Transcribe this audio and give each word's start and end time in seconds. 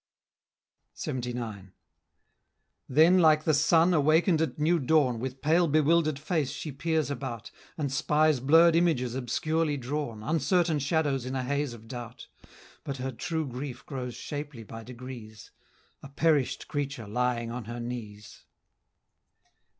LXXIX. 0.95 1.73
Then 2.89 3.19
like 3.19 3.43
the 3.43 3.53
sun, 3.53 3.93
awaken'd 3.93 4.41
at 4.41 4.57
new 4.57 4.79
dawn, 4.79 5.19
With 5.19 5.43
pale 5.43 5.67
bewilder'd 5.67 6.17
face 6.17 6.49
she 6.49 6.71
peers 6.71 7.11
about, 7.11 7.51
And 7.77 7.91
spies 7.91 8.39
blurr'd 8.39 8.75
images 8.75 9.13
obscurely 9.13 9.77
drawn, 9.77 10.23
Uncertain 10.23 10.79
shadows 10.79 11.23
in 11.27 11.35
a 11.35 11.43
haze 11.43 11.75
of 11.75 11.87
doubt; 11.87 12.29
But 12.83 12.97
her 12.97 13.11
true 13.11 13.45
grief 13.47 13.85
grows 13.85 14.15
shapely 14.15 14.63
by 14.63 14.83
degrees, 14.83 15.51
A 16.01 16.09
perish'd 16.09 16.67
creature 16.67 17.07
lying 17.07 17.51
on 17.51 17.65
her 17.65 17.79
knees. 17.79 18.45